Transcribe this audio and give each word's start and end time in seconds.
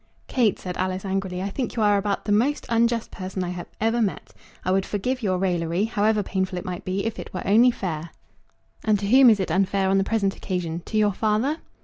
"Kate," 0.25 0.57
said 0.57 0.77
Alice, 0.77 1.05
angrily, 1.05 1.43
"I 1.43 1.51
think 1.51 1.75
you 1.75 1.83
are 1.83 1.95
about 1.95 2.25
the 2.25 2.31
most 2.31 2.65
unjust 2.69 3.11
person 3.11 3.43
I 3.43 3.67
ever 3.79 4.01
met. 4.01 4.33
I 4.65 4.71
would 4.71 4.83
forgive 4.83 5.21
your 5.21 5.37
raillery, 5.37 5.83
however 5.85 6.23
painful 6.23 6.57
it 6.57 6.65
might 6.65 6.83
be, 6.83 7.05
if 7.05 7.19
it 7.19 7.31
were 7.35 7.45
only 7.45 7.69
fair." 7.69 8.09
"And 8.83 8.97
to 8.97 9.07
whom 9.07 9.29
is 9.29 9.39
it 9.39 9.51
unfair 9.51 9.89
on 9.89 9.99
the 9.99 10.03
present 10.03 10.35
occasion; 10.35 10.81
to 10.87 10.97
your 10.97 11.13
father?" 11.13 11.57